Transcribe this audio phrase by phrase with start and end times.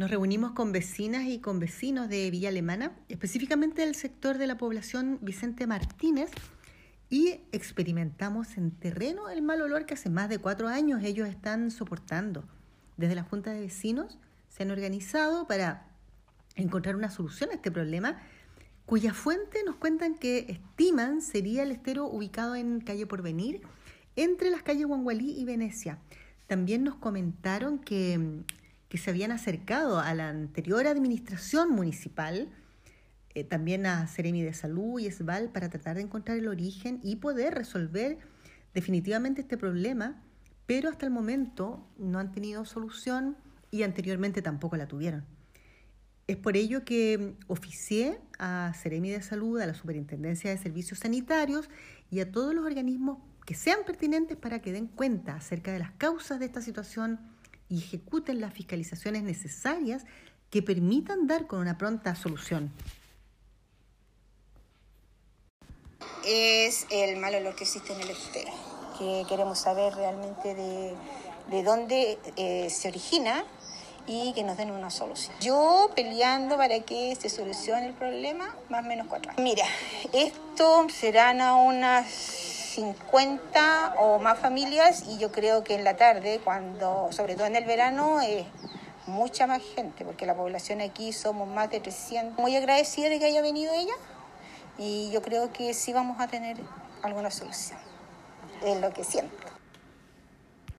[0.00, 4.56] Nos reunimos con vecinas y con vecinos de Villa Alemana, específicamente del sector de la
[4.56, 6.30] población Vicente Martínez,
[7.10, 11.70] y experimentamos en terreno el mal olor que hace más de cuatro años ellos están
[11.70, 12.44] soportando.
[12.96, 14.18] Desde la Junta de Vecinos
[14.48, 15.86] se han organizado para
[16.56, 18.22] encontrar una solución a este problema,
[18.86, 23.60] cuya fuente nos cuentan que estiman sería el estero ubicado en calle Porvenir,
[24.16, 25.98] entre las calles Huangualí y Venecia.
[26.46, 28.44] También nos comentaron que,
[28.90, 32.48] que se habían acercado a la anterior administración municipal,
[33.34, 37.16] eh, también a Ceremi de Salud y ESBAL para tratar de encontrar el origen y
[37.16, 38.18] poder resolver
[38.74, 40.20] definitivamente este problema,
[40.66, 43.36] pero hasta el momento no han tenido solución
[43.70, 45.24] y anteriormente tampoco la tuvieron.
[46.26, 51.70] Es por ello que oficié a Ceremi de Salud, a la Superintendencia de Servicios Sanitarios
[52.10, 55.92] y a todos los organismos que sean pertinentes para que den cuenta acerca de las
[55.92, 57.20] causas de esta situación
[57.70, 60.04] y ejecuten las fiscalizaciones necesarias
[60.50, 62.70] que permitan dar con una pronta solución.
[66.24, 68.52] es el mal olor que existe en el estero,
[68.98, 70.94] que queremos saber realmente de,
[71.50, 73.44] de dónde eh, se origina
[74.06, 75.34] y que nos den una solución.
[75.40, 79.42] Yo peleando para que se solucione el problema, más o menos cuatro años.
[79.42, 79.64] Mira,
[80.12, 82.06] esto serán a unas
[82.74, 87.56] 50 o más familias y yo creo que en la tarde, cuando, sobre todo en
[87.56, 88.46] el verano, es
[89.06, 92.38] mucha más gente, porque la población aquí somos más de 300.
[92.38, 93.94] Muy agradecida de que haya venido ella
[94.78, 96.58] y yo creo que sí vamos a tener
[97.02, 97.78] alguna solución.
[98.64, 99.59] Es lo que siento.